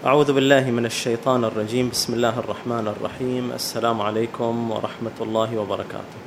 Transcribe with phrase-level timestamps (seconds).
[0.00, 1.90] أعوذ بالله من الشيطان الرجيم.
[1.92, 3.52] بسم الله الرحمن الرحيم.
[3.52, 6.20] السلام عليكم ورحمة الله وبركاته.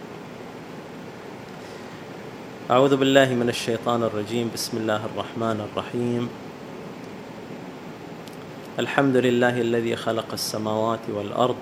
[2.72, 4.54] أعوذ بالله من الشيطان الرجيم.
[4.54, 6.30] بسم الله الرحمن الرحيم.
[8.80, 11.62] الحمد لله الذي خلق السماوات والأرض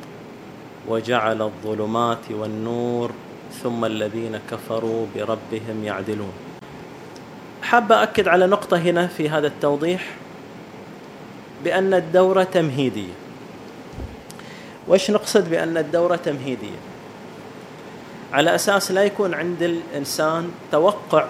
[0.88, 3.12] وجعل الظلمات والنور
[3.64, 6.34] ثم الذين كفروا بربهم يعدلون.
[7.64, 10.04] حاب أكد على نقطة هنا في هذا التوضيح.
[11.64, 13.14] بأن الدورة تمهيدية.
[14.88, 16.78] وإيش نقصد بأن الدورة تمهيدية؟
[18.34, 21.26] على أساس لا يكون عند الإنسان توقع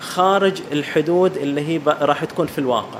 [0.00, 2.98] خارج الحدود اللي هي راح تكون في الواقع.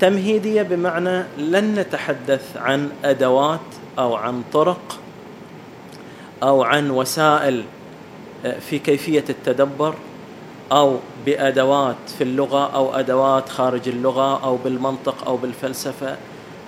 [0.00, 3.60] تمهيدية بمعنى لن نتحدث عن أدوات
[3.98, 4.98] أو عن طرق
[6.42, 7.64] أو عن وسائل
[8.44, 9.94] آه، في كيفية التدبر.
[10.72, 16.16] أو بأدوات في اللغة أو أدوات خارج اللغة أو بالمنطق أو بالفلسفة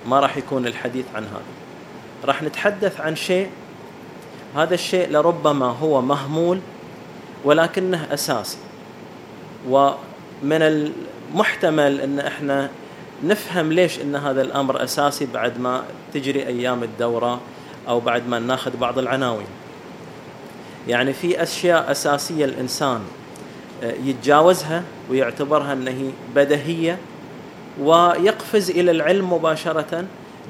[0.07, 1.41] ما راح يكون الحديث عن هذا
[2.25, 3.49] راح نتحدث عن شيء
[4.55, 6.59] هذا الشيء لربما هو مهمول
[7.43, 8.57] ولكنه أساسي
[9.69, 9.95] ومن
[10.43, 12.69] المحتمل أن إحنا
[13.23, 17.39] نفهم ليش إن هذا الأمر أساسي بعد ما تجري أيام الدورة
[17.87, 19.47] أو بعد ما ناخذ بعض العناوين.
[20.87, 23.01] يعني في أشياء أساسية الإنسان
[24.03, 26.97] يتجاوزها ويعتبرها أنها بدهيه
[27.81, 30.05] ويقفز إلى العلم مباشرة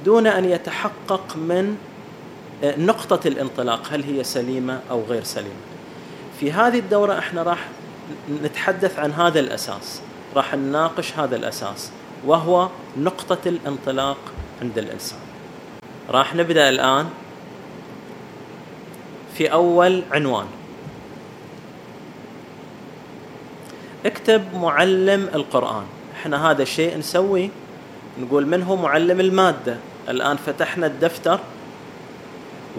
[0.05, 1.77] دون أن يتحقق من
[2.63, 5.65] آه، نقطة الانطلاق هل هي سليمة أو غير سليمة.
[6.39, 7.67] في هذه الدورة إحنا راح
[8.43, 10.01] نتحدث عن هذا الأساس،
[10.35, 11.91] راح نناقش هذا الأساس
[12.25, 14.17] وهو نقطة الانطلاق
[14.61, 15.19] عند الإنسان.
[16.09, 17.09] راح نبدأ الآن
[19.37, 20.45] في أول عنوان
[24.05, 25.83] اكتب معلم القرآن.
[26.15, 27.49] إحنا هذا الشيء نسوي
[28.19, 29.77] نقول من هو معلم المادة؟
[30.09, 31.39] الآن فتحنا الدفتر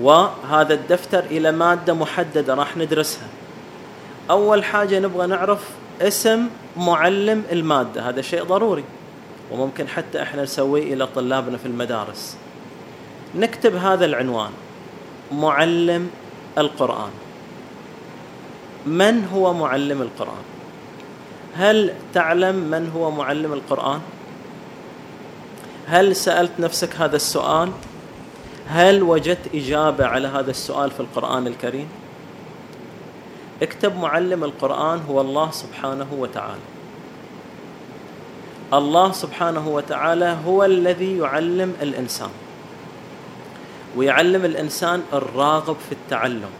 [0.00, 3.28] وهذا الدفتر إلى مادة محددة راح ندرسها.
[4.30, 5.68] أول حاجة نبغى نعرف
[6.00, 6.46] اسم
[6.76, 8.84] معلم المادة هذا شيء ضروري
[9.52, 12.36] وممكن حتى إحنا نسويه إلى طلابنا في المدارس.
[13.34, 14.50] نكتب هذا العنوان
[15.32, 16.10] معلم
[16.58, 17.10] القرآن.
[18.86, 20.55] من هو معلم القرآن؟
[21.56, 24.00] هل تعلم من هو معلم القرآن؟
[25.86, 27.70] هل سألت نفسك هذا السؤال؟
[28.68, 31.88] هل وجدت إجابة على هذا السؤال في القرآن الكريم؟
[33.62, 36.60] اكتب معلم القرآن هو الله سبحانه وتعالى.
[38.72, 42.30] الله سبحانه وتعالى هو الذي يعلم الإنسان.
[43.96, 46.50] ويعلم الإنسان الراغب في التعلم.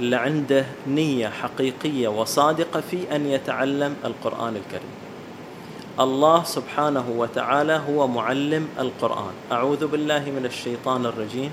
[0.00, 4.94] اللي عنده نية حقيقية وصادقة في أن يتعلم القرآن الكريم.
[6.00, 9.32] الله سبحانه وتعالى هو معلم القرآن.
[9.52, 11.50] أعوذ بالله من الشيطان الرجيم.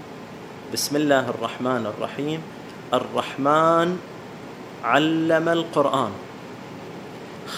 [0.74, 2.41] بسم الله الرحمن الرحيم.
[2.94, 3.97] الرحمن
[4.84, 6.12] علم القرآن.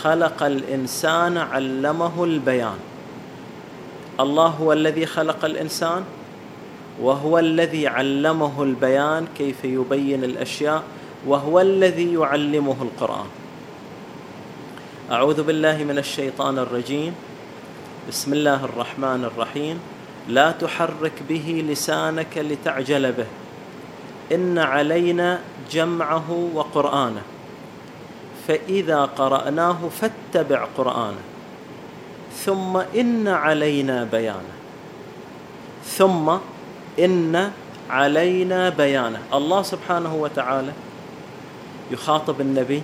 [0.01, 2.79] خلق الإنسان علمه البيان.
[4.19, 6.03] الله هو الذي خلق الإنسان؟
[7.01, 10.83] وهو الذي علمه البيان كيف يبين الأشياء
[11.27, 13.25] وهو الذي يعلمه القرآن.
[15.11, 17.13] أعوذ بالله من الشيطان الرجيم.
[18.09, 19.79] بسم الله الرحمن الرحيم.
[20.29, 23.25] لا تحرك به لسانك لتعجل به.
[24.31, 25.39] إن علينا
[25.71, 27.21] جمعه وقرآنه.
[28.47, 31.23] فإذا قرأناه فاتبع قرآنه.
[32.45, 34.53] ثم إن علينا بيانه.
[35.85, 36.37] ثم
[36.99, 37.51] إن
[37.89, 39.19] علينا بيانه.
[39.33, 40.71] الله سبحانه وتعالى
[41.91, 42.83] يخاطب النبي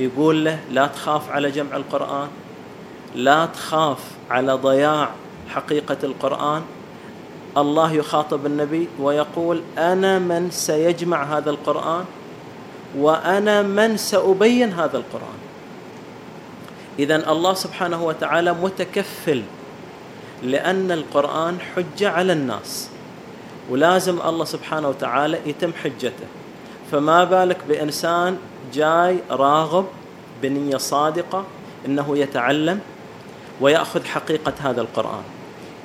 [0.00, 2.28] يقول له لا تخاف على جمع القرآن
[3.14, 3.98] لا تخاف
[4.30, 5.10] على ضياع
[5.48, 6.62] حقيقة القرآن.
[7.56, 12.04] الله يخاطب النبي ويقول أنا من سيجمع هذا القرآن
[12.98, 15.40] وأنا من سأبين هذا القرآن.
[16.98, 19.42] إذا الله سبحانه وتعالى متكفل
[20.42, 22.90] لأن القرآن حجة على الناس.
[23.70, 26.26] ولازم الله سبحانه وتعالى يتم حجته.
[26.92, 28.36] فما بالك بإنسان
[28.74, 29.86] جاي راغب
[30.42, 31.44] بنية صادقة
[31.86, 32.80] أنه يتعلم
[33.60, 35.22] ويأخذ حقيقة هذا القرآن.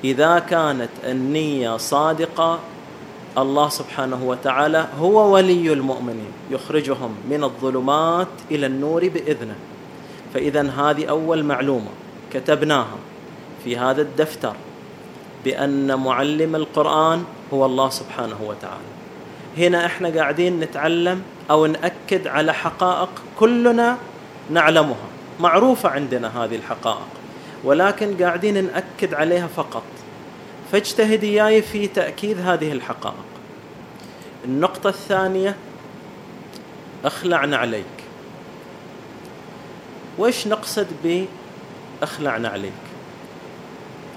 [0.04, 2.58] إذا كانت النية صادقة
[3.38, 9.56] الله سبحانه وتعالى هو ولي المؤمنين يخرجهم من الظلمات إلى النور بإذنه.
[10.34, 11.90] فإذا هذه أول معلومة
[12.32, 12.96] كتبناها.
[13.66, 14.56] في هذا الدفتر
[15.44, 18.96] بأن معلم القرآن هو الله سبحانه وتعالى.
[19.58, 23.08] هنا إحنا قاعدين نتعلم أو نأكد على حقائق
[23.38, 23.98] كلنا
[24.50, 25.06] نعلمها.
[25.40, 27.08] معروفة عندنا هذه الحقائق
[27.64, 29.82] ولكن قاعدين نأكد عليها فقط.
[30.72, 33.26] فاجتهد إياي في تأكيد هذه الحقائق.
[34.44, 35.56] النقطة الثانية
[37.04, 37.84] أخلعنا عليك.
[40.18, 40.86] وإيش نقصد
[42.00, 42.85] بأخلعنا عليك؟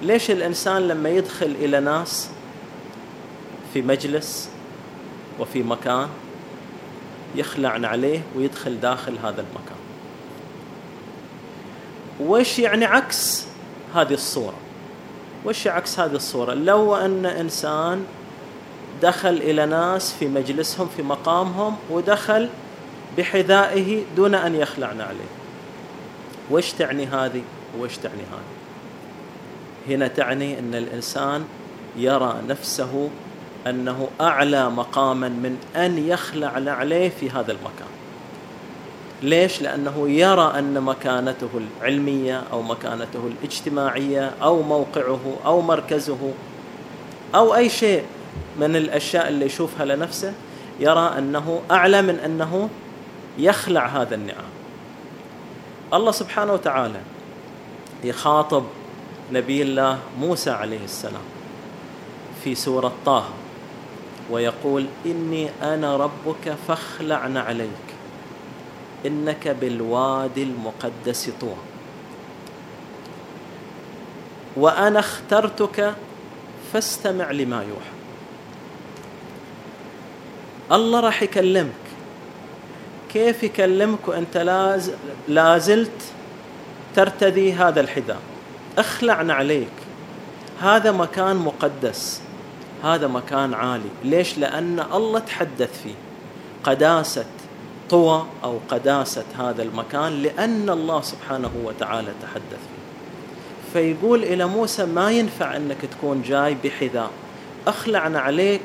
[0.01, 2.30] ليش الإنسان لما يدخل إلى ناس
[3.74, 4.50] في مجلس
[5.40, 6.10] وفي مكان
[7.36, 9.80] يخلعن عليه ويدخل داخل هذا المكان؟
[12.19, 13.46] وش يعني عكس
[13.96, 14.57] هذه الصورة؟
[15.46, 18.06] وش عكس هذه الصورة؟ لو أن إنسان
[19.02, 22.50] دخل إلى ناس في مجلسهم في مقامهم ودخل
[23.18, 25.30] بحذائه دون أن يخلعن عليه.
[26.52, 27.42] وش تعني هذه
[27.80, 28.58] وش تعني هذه؟
[29.88, 31.46] هنا تعني أن الإنسان
[31.98, 33.10] يرى نفسه
[33.68, 37.88] أنه أعلى مقاما من أن يخلع عليه في هذا المكان
[39.24, 41.50] ليش؟ لأنه يرى أن مكانته
[41.81, 46.34] العلمية أو مكانته الاجتماعية أو موقعه أو مركزه
[47.36, 48.04] أو أي شيء
[48.60, 50.34] من الأشياء اللي يشوفها لنفسه
[50.80, 52.70] يرى أنه أعلى من أنه
[53.38, 54.50] يخلع هذا النعم
[55.94, 57.00] الله سبحانه وتعالى
[58.04, 58.64] يخاطب
[59.31, 61.22] نبي الله موسى عليه السلام
[62.44, 63.26] في سورة طه
[64.30, 67.90] ويقول إني أنا ربك فاخلعن عليك
[69.06, 71.56] إنك بالوادي المقدس طوى.
[74.58, 75.94] وأنا اخترتك
[76.74, 78.00] فاستمع لما يوحى.
[80.72, 81.72] الله راح يكلمك.
[83.10, 84.38] كيف يكلمك وأنت
[85.28, 86.02] لازلت
[86.96, 88.29] ترتدي هذا الحذاء؟
[88.80, 89.72] أخلعنا عليك.
[90.62, 92.22] هذا مكان مقدس.
[92.84, 93.90] هذا مكان عالي.
[94.04, 95.96] ليش؟ لأن الله تحدث فيه.
[96.64, 97.26] قداسة
[97.90, 102.80] طوى أو قداسة هذا المكان لأن الله سبحانه وتعالى تحدث فيه.
[103.74, 107.10] فيقول إلى موسى ما ينفع أنك تكون جاي بحذاء.
[107.68, 108.62] أخلعنا عليك.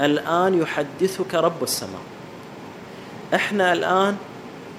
[0.00, 2.02] الآن يحدثك رب السماء.
[3.34, 4.16] إحنا الآن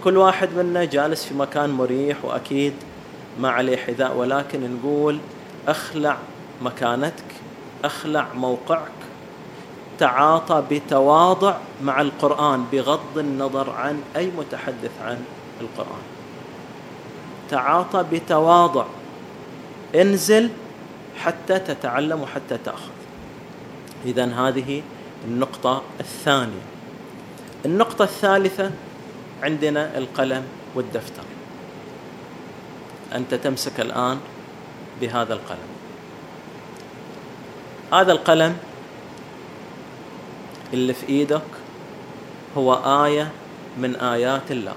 [0.04, 2.74] كل واحد منا جالس في مكان مريح وأكيد
[3.39, 5.19] ما عليه حذاء ولكن نقول
[5.68, 6.18] أخلع
[6.62, 7.24] مكانتك
[7.84, 8.92] أخلع موقعك.
[10.00, 15.24] تعاطى بتواضع مع القرآن بغض النظر عن أي متحدث عن
[15.62, 16.01] القرآن.
[17.50, 18.86] تعاطى بتواضع.
[19.95, 20.50] انزل
[21.18, 22.98] حتى تتعلم وحتى تأخذ.
[24.06, 24.81] إذا هذه
[25.28, 26.62] النقطة الثانية.
[27.66, 28.72] النقطة الثالثة
[29.44, 30.44] عندنا القلم
[30.75, 31.24] والدفتر.
[33.15, 34.19] أنت تمسك الآن
[35.01, 35.69] بهذا القلم.
[37.94, 38.57] هذا القلم
[40.74, 41.42] اللي في إيدك
[42.57, 42.74] هو
[43.06, 43.31] آية
[43.77, 44.74] من آيات الله.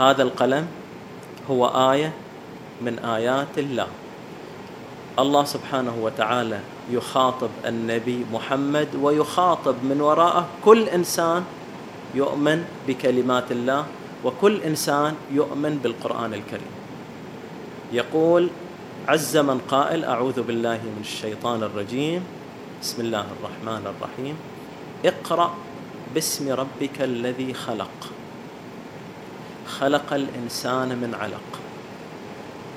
[0.00, 0.66] هذا القلم
[1.50, 2.12] هو آية
[2.82, 3.86] من آيات الله.
[5.18, 6.60] الله سبحانه وتعالى
[6.90, 11.44] يخاطب النبي محمد ويخاطب من وراءه كل إنسان
[12.14, 13.86] يؤمن بكلمات الله
[14.24, 16.72] وكل إنسان يؤمن بالقرآن الكريم.
[17.92, 18.48] يقول
[19.08, 22.22] عز من قائل أعوذ بالله من الشيطان الرجيم.
[22.82, 24.36] بسم الله الرحمن الرحيم.
[25.04, 25.54] اقرأ
[26.14, 27.96] باسم ربك الذي خلق.
[29.68, 31.50] خلق الإنسان من علق.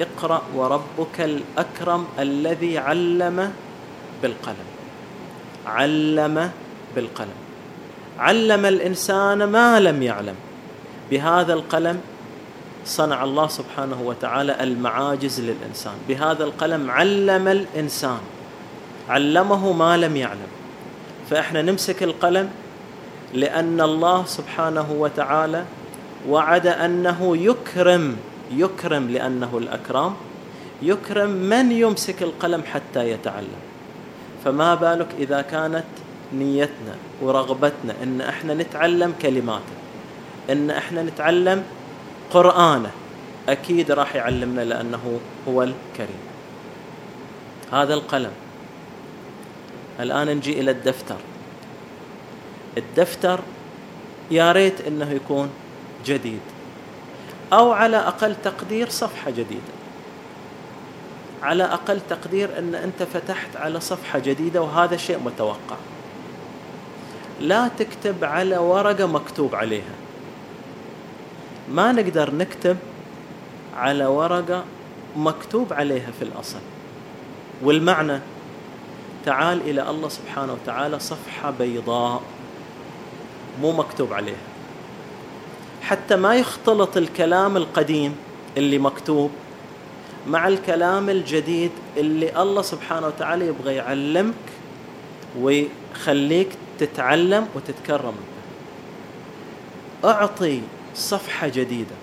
[0.02, 3.54] اقرأ وربك الأكرم الذي علم
[4.22, 4.70] بالقلم.
[5.66, 6.52] علم
[6.96, 7.40] بالقلم.
[8.20, 10.36] علم الإنسان ما لم يعلم.
[11.12, 12.02] بهذا القلم
[12.86, 15.94] صنع الله سبحانه وتعالى المعاجز للإنسان.
[16.10, 18.20] بهذا القلم علم الإنسان
[19.10, 20.52] علمه ما لم يعلم.
[21.30, 22.50] فإحنا نمسك القلم
[23.34, 25.64] لأن الله سبحانه وتعالى
[26.30, 28.18] وعد أنه يكرم
[28.52, 30.14] يكرم لأنه الأكرام
[30.82, 33.64] يكرم من يمسك القلم حتى يتعلم.
[34.46, 35.84] فما بالك إذا كانت
[36.34, 39.83] نيتنا ورغبتنا إن إحنا نتعلم كلماته
[40.50, 41.64] إن إحنا نتعلم
[42.32, 42.92] قرآنه.
[43.50, 46.20] أكيد راح يعلمنا لأنه هو الكريم.
[47.72, 48.32] هذا القلم.
[50.00, 51.18] الآن نجي إلى الدفتر.
[52.78, 53.40] الدفتر
[54.32, 55.50] يا ريت إنه يكون
[56.06, 56.40] جديد.
[57.54, 59.74] أو على أقل تقدير صفحة جديدة.
[61.44, 65.78] على أقل تقدير إن أنت فتحت على صفحة جديدة وهذا شيء متوقع.
[67.40, 70.03] لا تكتب على ورقة مكتوب عليها.
[71.72, 72.78] ما نقدر نكتب
[73.76, 74.64] على ورقة
[75.16, 76.60] مكتوب عليها في الأصل.
[77.64, 78.20] والمعنى
[79.26, 82.22] تعال إلى الله سبحانه وتعالى صفحة بيضاء
[83.62, 84.36] مو مكتوب عليها.
[85.82, 88.16] حتى ما يختلط الكلام القديم
[88.58, 89.32] اللي مكتوب
[90.28, 94.34] مع الكلام الجديد اللي الله سبحانه وتعالى يبغى يعلمك
[95.40, 98.14] ويخليك تتعلم وتتكرم
[100.06, 100.62] أعطي
[100.96, 101.96] صفحة جديدة.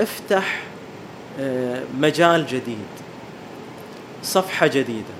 [0.00, 0.62] افتح
[1.40, 2.92] آه، مجال جديد.
[4.22, 5.14] صفحة جديدة.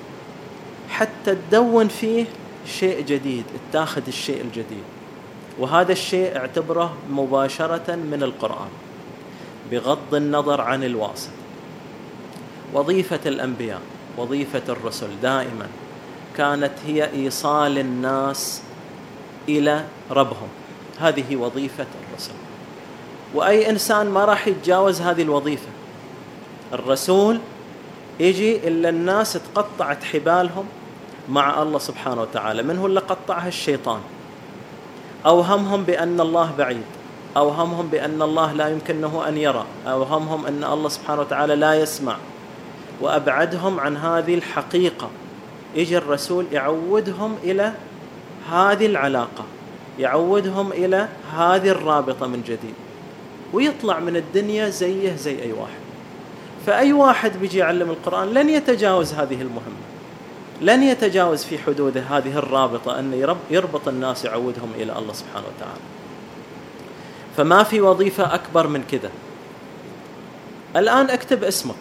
[0.91, 2.25] حتى تدون فيه
[2.67, 4.85] شيء جديد تاخذ الشيء الجديد.
[5.59, 8.69] وهذا الشيء اعتبره مباشرة من القرآن
[9.71, 11.31] بغض النظر عن الواسط
[12.75, 13.81] وظيفة الأنبياء
[14.19, 15.67] وظيفة الرسل دائما
[16.37, 18.63] كانت هي إيصال الناس
[19.49, 20.49] إلى ربهم.
[21.01, 22.33] هذه وظيفة الرسل
[23.35, 25.69] وأي إنسان ما راح يتجاوز هذه الوظيفة.
[26.73, 27.39] الرسول
[28.21, 30.65] يجي إلا الناس تقطعت حبالهم
[31.29, 32.63] مع الله سبحانه وتعالى.
[32.63, 34.01] من هو اللي قطعها؟ الشيطان.
[35.27, 36.85] أوهمهم بأن الله بعيد.
[37.37, 39.65] أوهمهم بأن الله لا يمكنه أن يرى.
[39.87, 42.17] أوهمهم أن الله سبحانه وتعالى لا يسمع.
[43.01, 45.11] وأبعدهم عن هذه الحقيقة.
[45.75, 47.73] يجي الرسول يعودهم إلى
[48.51, 49.45] هذه العلاقة.
[49.99, 52.75] يعودهم إلى هذه الرابطة من جديد.
[53.53, 55.83] ويطلع من الدنيا زيه زي أي واحد.
[56.67, 59.83] فأي واحد بيجي يعلم القرآن لن يتجاوز هذه المهمة.
[60.61, 65.81] لن يتجاوز في حدوده هذه الرابطة أن يربط الناس يعودهم إلى الله سبحانه وتعالى.
[67.37, 69.11] فما في وظيفة أكبر من كذا.
[70.77, 71.75] الآن اكتب اسمك.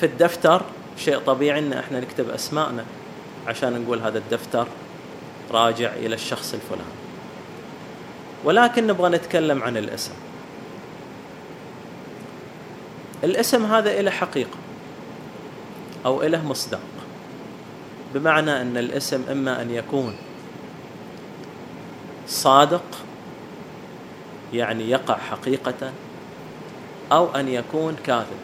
[0.00, 0.62] في الدفتر
[0.96, 2.84] شيء طبيعي إن إحنا نكتب أسماءنا
[3.46, 4.66] عشان نقول هذا الدفتر
[5.50, 6.96] راجع إلى الشخص الفلاني.
[8.44, 10.12] ولكن نبغى نتكلم عن الاسم.
[13.24, 14.58] الاسم هذا له حقيقة
[16.06, 16.80] أو له مصداق.
[18.14, 20.16] بمعنى أن الاسم إما أن يكون
[22.28, 22.84] صادق
[24.52, 25.92] يعني يقع حقيقة
[27.12, 28.38] أو أن يكون كاذب.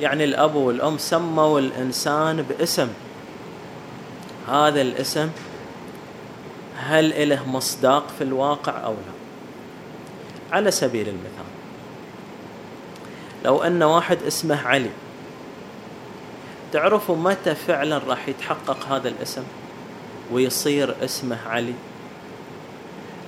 [0.00, 2.88] يعني الأب والأم سموا الإنسان باسم.
[4.48, 5.30] هذا الاسم
[6.76, 9.14] هل له مصداق في الواقع أو لا؟
[10.56, 11.44] على سبيل المثال
[13.44, 14.90] لو أن واحد اسمه علي
[16.72, 19.42] تعرفوا متى فعلا راح يتحقق هذا الاسم
[20.32, 21.74] ويصير اسمه علي؟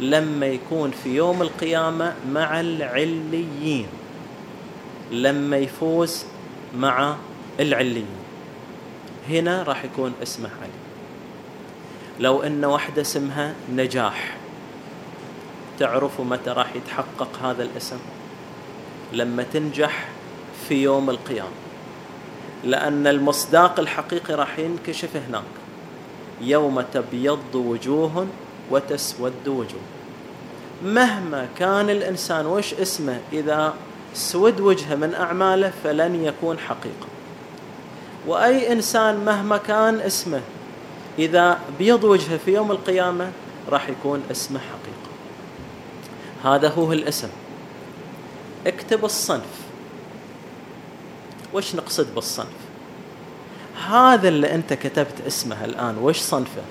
[0.00, 3.86] لما يكون في يوم القيامة مع العليين
[5.10, 6.24] لما يفوز
[6.76, 7.16] مع
[7.60, 8.06] العليين.
[9.28, 10.85] هنا راح يكون اسمه علي.
[12.20, 14.36] لو أن واحدة اسمها نجاح
[15.78, 17.98] تعرفوا متى راح يتحقق هذا الاسم؟
[19.12, 20.08] لما تنجح
[20.68, 21.48] في يوم القيامة.
[22.64, 25.42] لأن المصداق الحقيقي راح ينكشف هناك.
[26.40, 28.26] يوم تبيض وجوه
[28.70, 29.80] وتسود وجوه.
[30.84, 33.74] مهما كان الإنسان وش اسمه إذا
[34.14, 37.06] سود وجهه من أعماله فلن يكون حقيقة.
[38.26, 40.40] وأي إنسان مهما كان اسمه
[41.18, 43.32] إذا بيض وجهه في يوم القيامة
[43.68, 44.96] راح يكون اسمه حقيقة.
[46.54, 47.28] هذا هو الاسم.
[48.66, 49.66] اكتب الصنف.
[51.54, 52.66] وش نقصد بالصنف؟
[53.88, 56.62] هذا اللي أنت كتبت اسمه الآن وش صنفه؟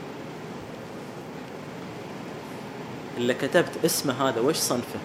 [3.17, 4.99] اللي كتبت اسمه هذا وش صنفه؟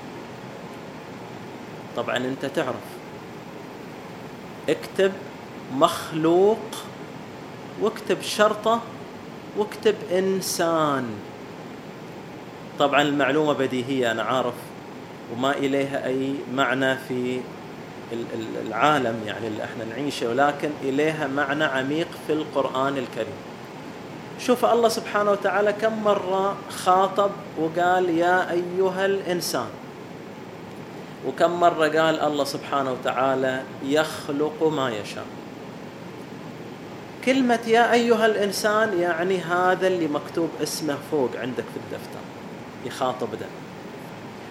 [1.96, 2.74] طبعا أنت تعرف.
[4.68, 5.12] اكتب
[5.72, 6.58] مخلوق
[7.80, 8.80] واكتب شرطة
[9.60, 11.06] واكتب إنسان.
[12.78, 14.54] طبعا المعلومة بديهية أنا عارف
[15.32, 17.40] وما إليها أي معنى في
[18.66, 23.38] العالم يعني اللي إحنا نعيشه ولكن إليها معنى عميق في القرآن الكريم.
[24.38, 29.68] شوف الله سبحانه وتعالى كم مرة خاطب وقال يا أيها الإنسان.
[31.28, 35.24] وكم مرة قال الله سبحانه وتعالى يخلق ما يشاء.
[37.24, 42.20] كلمة يا أيها الإنسان يعني هذا اللي مكتوب اسمه فوق عندك في الدفتر
[42.84, 43.46] يخاطب ده.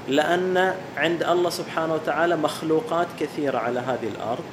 [0.07, 4.43] لأن عند الله سبحانه وتعالى مخلوقات كثيرة على هذه الأرض.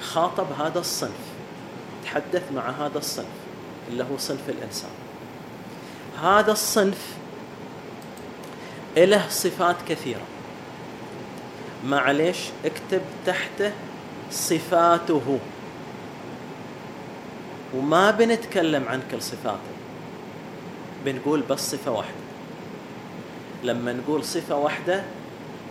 [0.00, 1.26] خاطب هذا الصنف
[2.04, 3.36] تحدث مع هذا الصنف
[3.88, 4.90] اللي هو صنف الإنسان.
[6.22, 7.06] هذا الصنف
[8.96, 10.24] له صفات كثيرة.
[11.84, 13.72] معليش اكتب تحته
[14.30, 15.38] صفاته.
[17.76, 19.76] وما بنتكلم عن كل صفاته.
[21.04, 22.14] بنقول بس صفة واحدة.
[23.64, 25.02] لما نقول صفة واحدة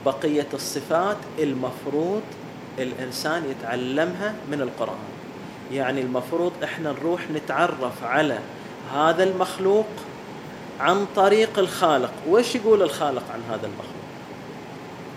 [0.05, 2.21] بقية الصفات المفروض
[2.79, 5.15] الإنسان يتعلمها من القرآن.
[5.71, 8.39] يعني المفروض إحنا نروح نتعرف على
[8.93, 9.87] هذا المخلوق
[10.79, 12.11] عن طريق الخالق.
[12.29, 14.05] وش يقول الخالق عن هذا المخلوق؟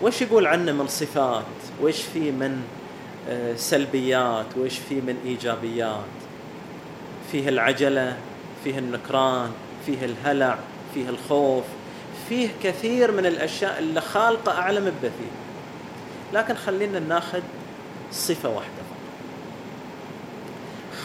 [0.03, 1.45] وش يقول عنه من صفات؟
[1.83, 2.63] وش فيه من
[3.29, 6.28] آه، سلبيات؟ وش فيه من إيجابيات؟
[7.33, 8.17] فيه العجلة
[8.65, 9.51] فيه النكران
[9.87, 10.59] فيه الهلع
[10.95, 11.65] فيه الخوف
[12.29, 15.31] فيه كثير من الأشياء اللي خالقة أعلم بثير
[16.33, 17.41] لكن خلينا ناخذ
[18.13, 18.89] صفة واحدة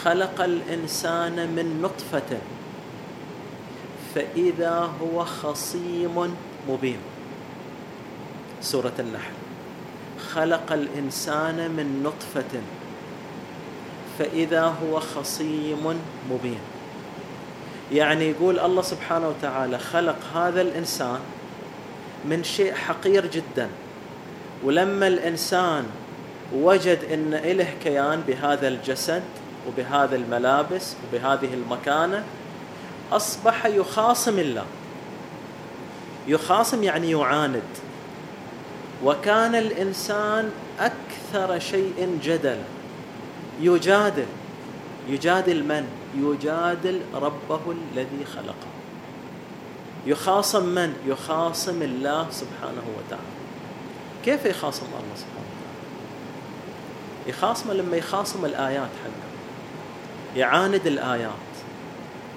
[0.04, 2.38] خلق الإنسان من نطفة
[4.14, 6.34] فإذا هو خصيم
[6.68, 6.98] مبين.
[8.60, 9.32] سورة النحل.
[10.32, 12.60] خلق الإنسان من نطفة
[14.18, 16.58] فإذا هو خصيم مبين.
[17.92, 21.18] يعني يقول الله سبحانه وتعالى خلق هذا الإنسان
[22.24, 23.68] من شيء حقير جدا.
[24.64, 25.84] ولما الإنسان
[26.54, 29.22] وجد أن إله كيان بهذا الجسد
[29.68, 32.24] وبهذه الملابس وبهذه المكانة
[33.12, 34.64] أصبح يخاصم الله.
[36.28, 37.62] يخاصم يعني يعاند.
[39.04, 42.58] وكان الإنسان أكثر شيء جدل
[43.60, 44.26] يجادل
[45.08, 48.66] يجادل من؟ يجادل ربه الذي خلقه.
[50.06, 53.34] يخاصم من؟ يخاصم الله سبحانه وتعالى.
[54.24, 55.54] كيف يخاصم الله سبحانه وتعالى؟
[57.26, 59.24] يخاصم لما يخاصم الآيات حقه.
[60.36, 61.30] يعاند الآيات.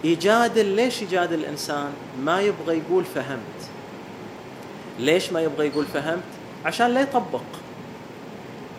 [0.04, 3.70] يجادل ليش يجادل الإنسان؟ ما يبغى يقول فهمت.
[5.00, 6.24] ليش ما يبغى يقول فهمت؟
[6.66, 7.42] عشان لا يطبق.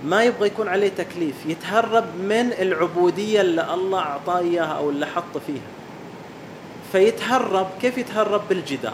[0.05, 5.39] ما يبغى يكون عليه تكليف يتهرب من العبودية اللي الله أعطاه إياها أو اللي حط
[5.47, 5.69] فيها.
[6.93, 8.93] فيتهرب كيف يتهرب؟ بالجدال.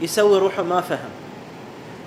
[0.00, 1.10] يسوي روحه ما فهم.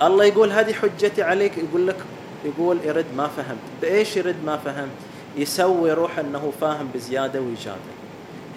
[0.02, 1.96] الله يقول هذه حجتي عليك يقول لك
[2.44, 3.58] يقول يرد ما فهمت.
[3.82, 4.88] بإيش يرد ما فهمت؟
[5.36, 7.78] يسوي روح أنه فاهم بزيادة ويجادل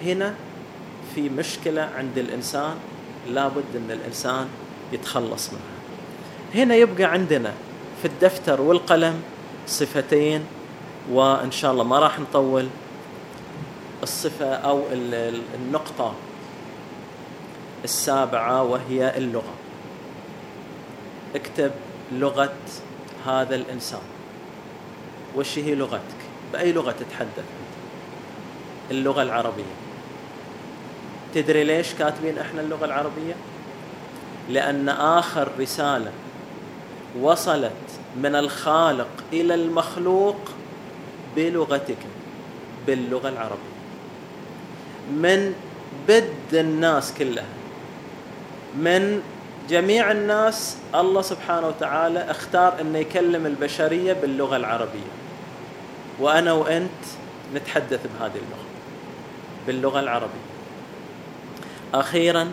[0.04, 0.34] هنا
[1.16, 2.76] في مشكلة عند الإنسان
[3.30, 4.48] لابد أن الإنسان
[4.94, 6.64] يتخلص منها.
[6.64, 7.54] هنا يبقى عندنا
[8.02, 9.22] في الدفتر والقلم
[9.72, 10.46] صفتين
[11.12, 12.68] وإن شاء الله ما راح نطول.
[14.04, 14.82] الصفة أو
[15.56, 16.14] النقطة
[17.84, 19.54] السابعة وهي اللغة.
[21.36, 21.72] اكتب
[22.12, 22.54] لغة
[23.26, 24.02] هذا الإنسان.
[25.36, 26.22] وش هي لغتك؟
[26.54, 27.46] بأي لغة تتحدث
[28.92, 29.74] اللغة العربية.
[31.34, 33.34] تدري ليش كاتبين إحنا اللغة العربية؟
[34.50, 36.12] لأن آخر رسالة
[37.20, 37.72] وصلت
[38.18, 40.38] من الخالق إلى المخلوق
[41.36, 41.98] بلغتك
[42.88, 43.72] باللغة العربية.
[45.12, 45.56] من
[46.08, 47.46] بد الناس كلها
[48.76, 49.22] من
[49.70, 55.12] جميع الناس الله سبحانه وتعالى اختار إنه يكلم البشرية باللغة العربية.
[56.20, 57.04] وأنا وأنت
[57.56, 58.66] نتحدث بهذه اللغة
[59.68, 60.52] باللغة العربية.
[61.94, 62.52] أخيرا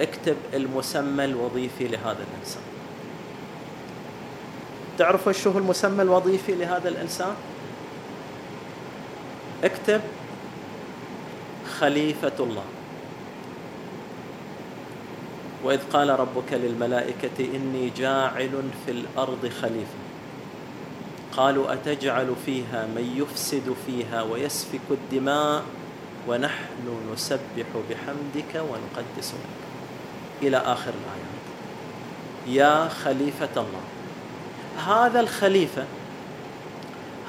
[0.00, 2.73] اكتب المسمى الوظيفي لهذا الإنسان.
[4.98, 7.34] تعرفوا شو هو المسمى الوظيفي لهذا الإنسان؟
[9.64, 10.00] اكتب
[11.78, 12.64] خليفة الله.
[15.64, 18.50] وإذ قال ربك للملائكة إني جاعل
[18.86, 19.98] في الأرض خليفة.
[21.36, 25.62] قالوا أتجعل فيها من يفسد فيها ويسفك الدماء
[26.28, 29.62] ونحن نسبح بحمدك ونقدس لك.
[30.42, 31.44] إلى آخر الآيات.
[32.46, 33.84] يا خليفة الله.
[34.86, 35.84] هذا الخليفة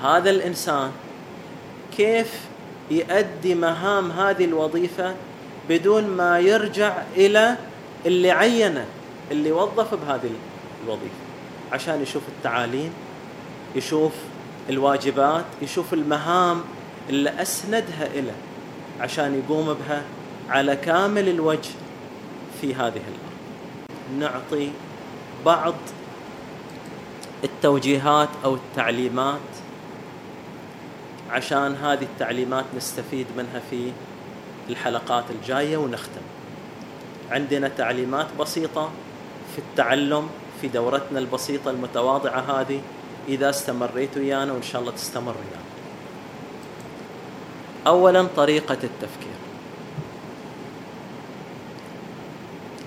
[0.04, 0.92] هذا الإنسان
[1.98, 2.40] كيف
[2.92, 5.16] يؤدي مهام هذه الوظيفة
[5.70, 7.58] بدون ما يرجع إلى
[8.06, 8.86] اللي عينه
[9.32, 10.30] اللي وظف بهذه
[10.86, 11.26] الوظيفة.
[11.72, 12.94] عشان يشوف التعاليم
[13.76, 14.12] يشوف
[14.70, 16.62] الواجبات يشوف المهام
[17.10, 18.36] اللي أسندها إليه
[19.02, 20.02] عشان يقوم بها
[20.50, 21.70] على كامل الوجه
[22.62, 23.36] في هذه الأرض.
[24.20, 24.70] نعطي
[25.46, 25.74] بعض
[27.46, 29.40] التوجيهات أو التعليمات
[31.32, 33.92] عشان هذه التعليمات نستفيد منها في
[34.70, 36.22] الحلقات الجاية ونختم.
[37.32, 38.90] عندنا تعليمات بسيطة
[39.56, 40.30] في التعلم
[40.62, 42.82] في دورتنا البسيطة المتواضعة هذه
[43.28, 45.66] إذا استمريت ويانا وإن شاء الله تستمر ويانا.
[47.88, 49.36] أولا طريقة التفكير.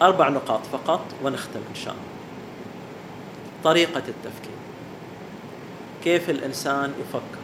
[0.02, 2.17] أربع نقاط فقط ونختم إن شاء الله.
[3.64, 4.58] طريقة التفكير.
[6.04, 7.38] كيف الإنسان يفكر؟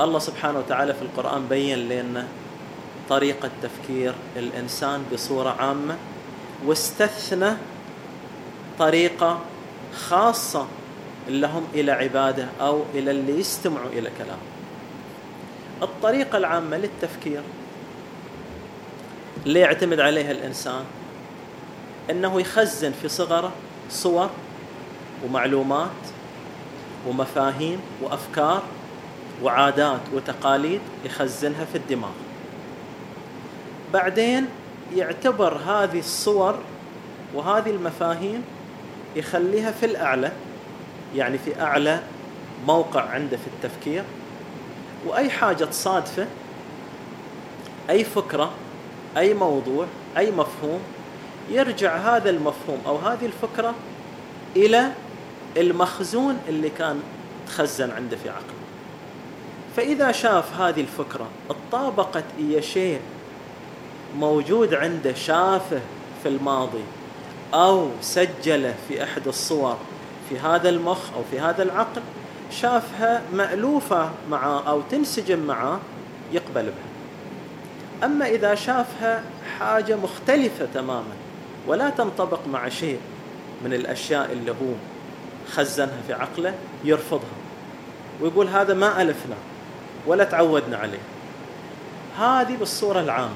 [0.00, 2.26] الله سبحانه وتعالى في القرآن بين لنا
[3.08, 5.96] طريقة تفكير الإنسان بصورة عامة
[6.66, 7.50] واستثنى
[8.78, 9.40] طريقة
[9.94, 10.66] خاصة
[11.28, 14.38] اللي هم إلى عبادة أو إلى اللي يستمعوا إلى كلام
[15.82, 17.42] الطريقة العامة للتفكير.
[19.46, 20.84] اللي يعتمد عليها الإنسان؟
[22.10, 23.52] أنه يخزن في صغره
[23.90, 24.30] صور
[25.24, 25.90] ومعلومات
[27.08, 28.62] ومفاهيم وأفكار
[29.42, 32.10] وعادات وتقاليد يخزنها في الدماغ.
[33.92, 34.46] بعدين
[34.96, 36.58] يعتبر هذه الصور
[37.34, 38.42] وهذه المفاهيم
[39.16, 40.32] يخليها في الأعلى
[41.16, 42.00] يعني في أعلى
[42.66, 44.02] موقع عنده في التفكير.
[45.06, 46.26] وأي حاجة تصادفه
[47.90, 48.50] أي فكرة
[49.16, 50.80] أي موضوع أي مفهوم
[51.50, 53.74] يرجع هذا المفهوم أو هذه الفكرة
[54.56, 54.92] إلى
[55.56, 57.00] المخزون اللي كان
[57.46, 58.64] تخزن عنده في عقله.
[59.76, 63.00] فإذا شاف هذه الفكرة اتطابقت هي شيء
[64.18, 65.80] موجود عنده شافه
[66.22, 66.84] في الماضي
[67.54, 69.76] أو سجله في أحد الصور
[70.28, 72.02] في هذا المخ أو في هذا العقل
[72.50, 75.80] شافها مألوفة معه أو تنسجم معه
[76.32, 76.94] يقبل بها.
[78.04, 79.22] أما إذا شافها
[79.58, 81.14] حاجة مختلفة تماما
[81.66, 82.98] ولا تنطبق مع شيء
[83.64, 84.74] من الأشياء اللي هو
[85.52, 86.54] خزنها في عقله
[86.84, 87.36] يرفضها.
[88.20, 89.36] ويقول هذا ما ألفنا
[90.06, 90.98] ولا تعودنا عليه.
[92.18, 93.34] هذه بالصورة العامة.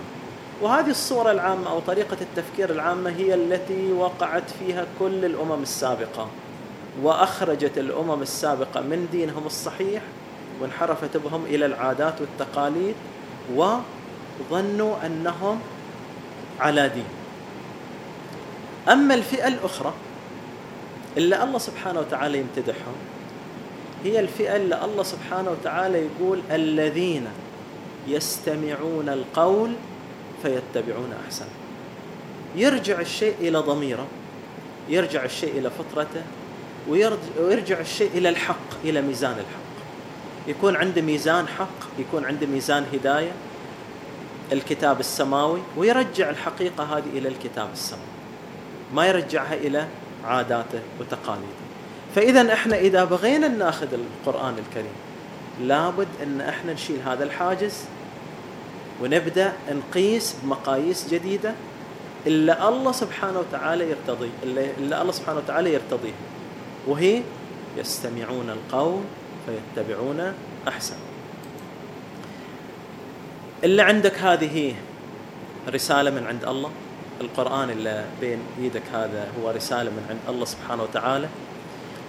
[0.62, 6.28] وهذه الصورة العامة أو طريقة التفكير العامة هي التي وقعت فيها كل الأمم السابقة.
[7.02, 10.02] وأخرجت الأمم السابقة من دينهم الصحيح
[10.60, 12.94] وانحرفت بهم إلى العادات والتقاليد
[13.56, 15.60] وظنوا أنهم
[16.60, 17.04] على دين.
[18.88, 19.92] أما الفئة الأخرى
[21.18, 22.94] اللي الله سبحانه وتعالى يمتدحهم.
[24.04, 27.26] هي الفئة اللي الله سبحانه وتعالى يقول الذين
[28.08, 29.72] يستمعون القول
[30.42, 31.48] فيتبعون احسنه
[32.56, 34.06] يرجع الشيء إلى ضميره
[34.88, 36.22] يرجع الشيء إلى فطرته
[36.88, 39.68] ويرجع الشيء إلى الحق إلى ميزان الحق.
[40.48, 43.32] يكون عنده ميزان حق يكون عنده ميزان هداية
[44.52, 48.04] الكتاب السماوي ويرجع الحقيقة هذه إلى الكتاب السماوي.
[48.94, 49.88] ما يرجعها إلى
[50.24, 51.68] عاداته وتقاليده.
[52.14, 54.92] فإذا إحنا إذا بغينا ناخذ القرآن الكريم
[55.60, 57.84] لابد إن إحنا نشيل هذا الحاجز
[59.02, 61.54] ونبدأ نقيس بمقاييس جديدة
[62.26, 64.30] الا الله سبحانه وتعالى يرتضي
[64.78, 66.12] الا الله سبحانه وتعالى يرتضيه.
[66.86, 67.22] وهي
[67.76, 69.00] يستمعون القول
[69.46, 70.32] فيتبعون
[70.68, 70.96] أحسن.
[73.64, 74.74] اللي عندك هذه
[75.68, 76.70] رسالة من عند الله.
[77.20, 81.28] القرآن اللي بين إيدك هذا هو رسالة من عند الله سبحانه وتعالى.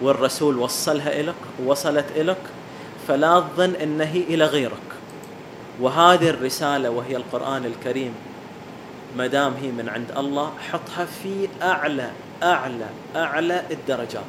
[0.01, 2.37] والرسول وصلها لك وصلت لك
[3.07, 4.89] فلا تظن إن هي إلى غيرك.
[5.79, 8.13] وهذه الرسالة وهي القرآن الكريم
[9.17, 12.11] ما دام هي من عند الله حطها في أعلى
[12.43, 14.23] أعلى أعلى الدرجات.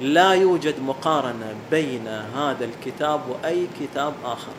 [0.00, 4.52] لا يوجد مقارنة بين هذا الكتاب وأي كتاب آخر.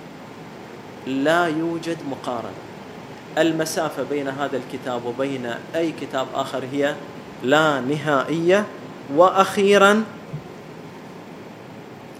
[1.07, 2.74] لا يوجد مقارنة.
[3.37, 6.95] المسافة بين هذا الكتاب وبين أي كتاب آخر هي
[7.43, 8.65] لا نهائية.
[9.15, 10.03] وأخيرا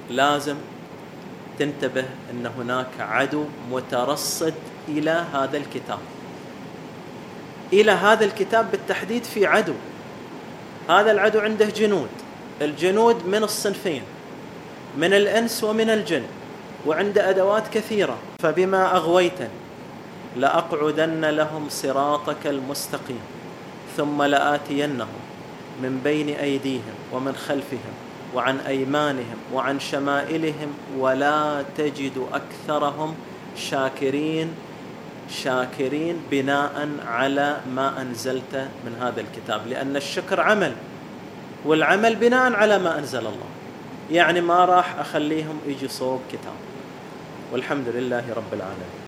[0.10, 0.56] لازم
[1.60, 4.54] تنتبه أن هناك عدو مترصد
[4.88, 6.00] إلى هذا الكتاب.
[7.74, 9.74] إلى هذا الكتاب بالتحديد في عدو.
[10.90, 12.10] هذا العدو عنده جنود.
[12.62, 14.02] الجنود من الصنفين
[14.98, 16.24] من الإنس ومن الجن
[16.86, 18.18] وعند أدوات كثيرة.
[18.40, 19.65] فبما أغويتني
[20.36, 23.20] لأقعدن لهم صراطك المستقيم
[23.98, 25.08] ثم لآتينهم
[25.82, 27.94] من بين أيديهم ومن خلفهم
[28.36, 33.16] وعن أيمانهم وعن شمائلهم ولا تجد أكثرهم
[33.58, 34.54] شاكرين
[35.30, 40.74] شاكرين بناء على ما أنزلت من هذا الكتاب لأن الشكر عمل
[41.66, 43.50] والعمل بناء على ما أنزل الله.
[44.12, 46.54] يعني ما راح أخليهم يجي صوب كتاب.
[47.52, 48.96] والحمد لله رب العالمين.